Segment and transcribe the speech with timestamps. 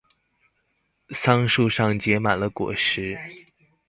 [1.11, 3.19] 桑樹上結滿了果實